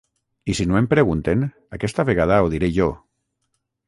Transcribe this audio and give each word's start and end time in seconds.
I 0.51 0.53
si 0.59 0.65
no 0.69 0.77
em 0.77 0.87
pregunten, 0.93 1.43
aquesta 1.79 2.05
vegada 2.11 2.39
ho 2.47 2.49
diré 2.55 2.71
jo. 2.79 2.89